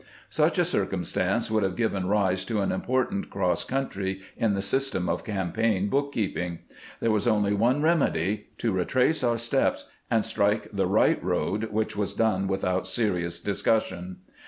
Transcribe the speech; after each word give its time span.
Such 0.31 0.57
a 0.57 0.65
circumstance 0.65 1.51
would 1.51 1.61
have 1.61 1.75
given 1.75 2.07
rise 2.07 2.43
to 2.45 2.61
an 2.61 2.71
important 2.71 3.29
cross 3.29 3.71
entry 3.71 4.21
in 4.35 4.55
the 4.55 4.61
system 4.63 5.07
of 5.07 5.23
cam 5.23 5.53
paign 5.53 5.91
bookkeeping. 5.91 6.57
There 6.99 7.11
was 7.11 7.27
only 7.27 7.53
one 7.53 7.83
remedy— 7.83 8.47
to 8.57 8.71
retrace 8.71 9.23
our 9.23 9.37
steps 9.37 9.85
and 10.09 10.25
strike 10.25 10.69
the 10.73 10.87
right 10.87 11.23
road, 11.23 11.65
which 11.71 11.95
was 11.95 12.15
done 12.15 12.47
without 12.47 12.87
serious 12.87 13.39
discussion. 13.39 14.21